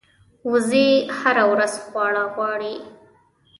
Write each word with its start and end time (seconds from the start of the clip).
وزې 0.51 0.87
هره 1.19 1.43
ورځ 1.51 1.73
خواړه 1.85 2.23
غواړي 2.33 2.75